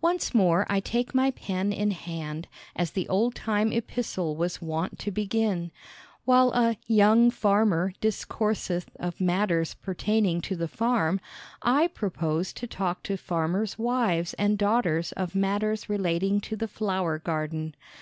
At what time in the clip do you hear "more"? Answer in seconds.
0.34-0.64